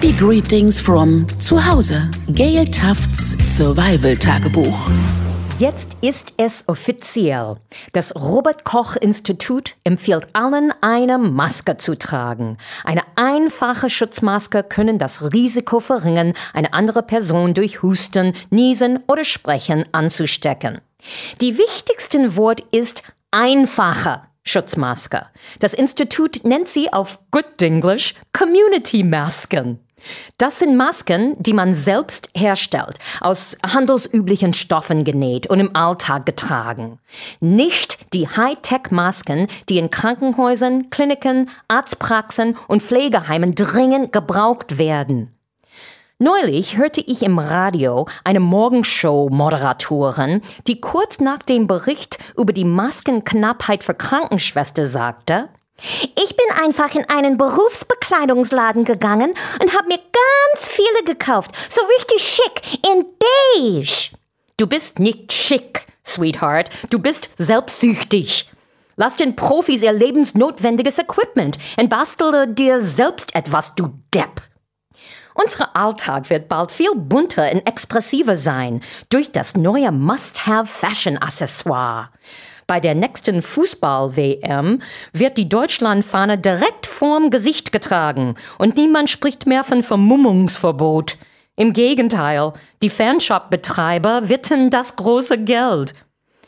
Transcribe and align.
Happy 0.00 0.14
Greetings 0.14 0.80
from 0.80 1.26
Zuhause. 1.38 2.10
Gail 2.32 2.64
Tufts 2.64 3.36
Survival 3.54 4.16
Tagebuch. 4.16 4.74
Jetzt 5.58 5.98
ist 6.00 6.32
es 6.38 6.64
offiziell. 6.68 7.56
Das 7.92 8.16
Robert 8.16 8.64
Koch 8.64 8.96
Institut 8.96 9.76
empfiehlt 9.84 10.28
allen, 10.32 10.72
eine 10.80 11.18
Maske 11.18 11.76
zu 11.76 11.98
tragen. 11.98 12.56
Eine 12.82 13.02
einfache 13.16 13.90
Schutzmaske 13.90 14.62
können 14.62 14.98
das 14.98 15.34
Risiko 15.34 15.80
verringern, 15.80 16.32
eine 16.54 16.72
andere 16.72 17.02
Person 17.02 17.52
durch 17.52 17.82
Husten, 17.82 18.32
Niesen 18.48 19.00
oder 19.06 19.24
Sprechen 19.24 19.84
anzustecken. 19.92 20.80
Die 21.42 21.58
wichtigste 21.58 22.38
Wort 22.38 22.62
ist 22.72 23.02
einfache 23.32 24.22
Schutzmaske. 24.44 25.26
Das 25.58 25.74
Institut 25.74 26.42
nennt 26.42 26.68
sie 26.68 26.90
auf 26.90 27.18
Good 27.30 27.60
English 27.60 28.14
Community 28.32 29.02
Masken. 29.02 29.78
Das 30.38 30.58
sind 30.58 30.76
Masken, 30.76 31.36
die 31.38 31.52
man 31.52 31.72
selbst 31.72 32.30
herstellt, 32.34 32.98
aus 33.20 33.58
handelsüblichen 33.66 34.54
Stoffen 34.54 35.04
genäht 35.04 35.46
und 35.46 35.60
im 35.60 35.76
Alltag 35.76 36.26
getragen. 36.26 36.98
Nicht 37.40 38.12
die 38.14 38.28
Hightech-Masken, 38.28 39.48
die 39.68 39.78
in 39.78 39.90
Krankenhäusern, 39.90 40.90
Kliniken, 40.90 41.50
Arztpraxen 41.68 42.56
und 42.68 42.82
Pflegeheimen 42.82 43.54
dringend 43.54 44.12
gebraucht 44.12 44.78
werden. 44.78 45.34
Neulich 46.22 46.76
hörte 46.76 47.00
ich 47.00 47.22
im 47.22 47.38
Radio 47.38 48.06
eine 48.24 48.40
Morgenshow-Moderatorin, 48.40 50.42
die 50.66 50.78
kurz 50.78 51.18
nach 51.18 51.38
dem 51.38 51.66
Bericht 51.66 52.18
über 52.36 52.52
die 52.52 52.66
Maskenknappheit 52.66 53.82
für 53.82 53.94
Krankenschwester 53.94 54.86
sagte, 54.86 55.48
ich 56.02 56.36
bin 56.36 56.46
einfach 56.62 56.94
in 56.94 57.08
einen 57.08 57.36
Berufsbekleidungsladen 57.36 58.84
gegangen 58.84 59.34
und 59.60 59.74
habe 59.74 59.88
mir 59.88 59.98
ganz 59.98 60.68
viele 60.68 61.04
gekauft, 61.04 61.50
so 61.68 61.80
richtig 61.98 62.22
schick, 62.22 62.62
in 62.86 63.04
beige. 63.56 64.10
Du 64.56 64.66
bist 64.66 64.98
nicht 64.98 65.32
schick, 65.32 65.86
Sweetheart, 66.04 66.70
du 66.90 66.98
bist 66.98 67.30
selbstsüchtig. 67.36 68.50
Lass 68.96 69.16
den 69.16 69.36
Profis 69.36 69.82
ihr 69.82 69.92
lebensnotwendiges 69.92 70.98
Equipment 70.98 71.58
und 71.78 71.88
bastele 71.88 72.46
dir 72.46 72.80
selbst 72.80 73.34
etwas, 73.34 73.74
du 73.74 73.94
Depp. 74.12 74.42
Unser 75.34 75.74
Alltag 75.74 76.28
wird 76.28 76.48
bald 76.48 76.70
viel 76.72 76.94
bunter 76.94 77.50
und 77.52 77.66
expressiver 77.66 78.36
sein 78.36 78.82
durch 79.08 79.32
das 79.32 79.56
neue 79.56 79.90
Must-Have-Fashion-Accessoire. 79.92 82.10
Bei 82.70 82.78
der 82.78 82.94
nächsten 82.94 83.42
Fußball-WM 83.42 84.80
wird 85.12 85.36
die 85.38 85.48
Deutschlandfahne 85.48 86.38
direkt 86.38 86.86
vorm 86.86 87.30
Gesicht 87.30 87.72
getragen 87.72 88.36
und 88.58 88.76
niemand 88.76 89.10
spricht 89.10 89.44
mehr 89.44 89.64
von 89.64 89.82
Vermummungsverbot. 89.82 91.18
Im 91.56 91.72
Gegenteil, 91.72 92.52
die 92.80 92.88
Fanshop-Betreiber 92.88 94.28
witten 94.28 94.70
das 94.70 94.94
große 94.94 95.38
Geld. 95.38 95.94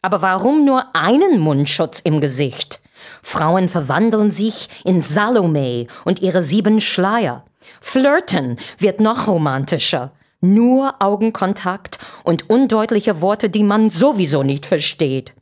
Aber 0.00 0.22
warum 0.22 0.64
nur 0.64 0.86
einen 0.96 1.38
Mundschutz 1.38 2.00
im 2.00 2.22
Gesicht? 2.22 2.80
Frauen 3.22 3.68
verwandeln 3.68 4.30
sich 4.30 4.70
in 4.86 5.02
Salome 5.02 5.86
und 6.06 6.22
ihre 6.22 6.40
sieben 6.40 6.80
Schleier. 6.80 7.44
Flirten 7.82 8.58
wird 8.78 9.00
noch 9.00 9.28
romantischer. 9.28 10.12
Nur 10.40 10.94
Augenkontakt 10.98 11.98
und 12.24 12.48
undeutliche 12.48 13.20
Worte, 13.20 13.50
die 13.50 13.64
man 13.64 13.90
sowieso 13.90 14.42
nicht 14.42 14.64
versteht. 14.64 15.34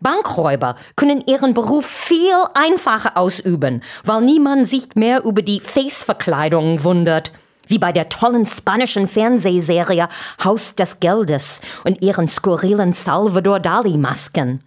Bankräuber 0.00 0.76
können 0.96 1.24
ihren 1.26 1.54
Beruf 1.54 1.86
viel 1.86 2.34
einfacher 2.54 3.16
ausüben, 3.16 3.82
weil 4.04 4.20
niemand 4.22 4.66
sich 4.66 4.94
mehr 4.94 5.24
über 5.24 5.42
die 5.42 5.60
Face-Verkleidungen 5.60 6.84
wundert, 6.84 7.32
wie 7.66 7.78
bei 7.78 7.92
der 7.92 8.08
tollen 8.08 8.46
spanischen 8.46 9.06
Fernsehserie 9.06 10.08
Haus 10.42 10.74
des 10.74 11.00
Geldes 11.00 11.60
und 11.84 12.02
ihren 12.02 12.28
skurrilen 12.28 12.92
Salvador 12.92 13.60
Dali-Masken. 13.60 14.64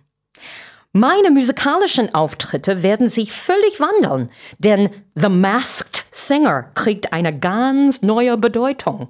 Meine 0.93 1.31
musikalischen 1.31 2.13
Auftritte 2.13 2.83
werden 2.83 3.07
sich 3.07 3.31
völlig 3.31 3.79
wandeln, 3.79 4.29
denn 4.59 4.89
The 5.15 5.29
Masked 5.29 6.05
Singer 6.11 6.63
kriegt 6.75 7.13
eine 7.13 7.37
ganz 7.37 8.01
neue 8.01 8.37
Bedeutung. 8.37 9.09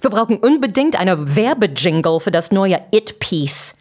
Wir 0.00 0.10
brauchen 0.10 0.38
unbedingt 0.38 0.98
eine 0.98 1.36
Werbejingle 1.36 2.20
für 2.20 2.30
das 2.30 2.50
neue 2.50 2.80
It-Piece. 2.92 3.74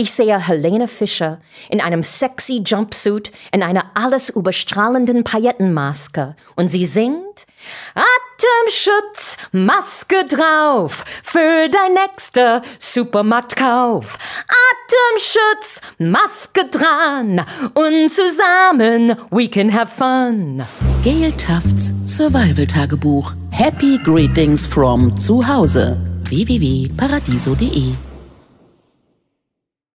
Ich 0.00 0.12
sehe 0.12 0.38
Helene 0.38 0.88
Fischer 0.88 1.40
in 1.68 1.82
einem 1.82 2.02
sexy 2.02 2.62
Jumpsuit 2.64 3.30
in 3.52 3.62
einer 3.62 3.90
alles 3.92 4.30
überstrahlenden 4.30 5.24
Paillettenmaske 5.24 6.36
und 6.56 6.70
sie 6.70 6.86
singt 6.86 7.46
Atemschutz, 7.94 9.36
Maske 9.52 10.24
drauf 10.24 11.04
für 11.22 11.68
dein 11.68 11.92
nächster 11.92 12.62
Supermarktkauf. 12.78 14.16
Atemschutz, 14.72 15.82
Maske 15.98 16.64
dran 16.70 17.44
und 17.74 18.08
zusammen 18.08 19.18
we 19.30 19.48
can 19.48 19.70
have 19.70 19.94
fun. 19.94 20.64
Gail 21.02 21.30
Tufts 21.32 21.92
Survival 22.06 22.66
Tagebuch. 22.66 23.34
Happy 23.52 23.98
Greetings 24.02 24.66
from 24.66 25.14
Zuhause. 25.18 25.98
www.paradiso.de 26.24 28.09